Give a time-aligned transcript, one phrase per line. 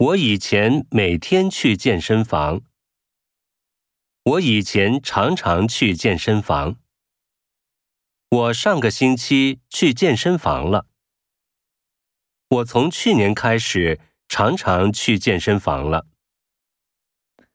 [0.00, 2.62] 我以前每天去健身房。
[4.22, 6.76] 我以前常常去健身房。
[8.30, 10.86] 我上个星期去健身房了。
[12.48, 16.06] 我从去年开始常常去健身房了。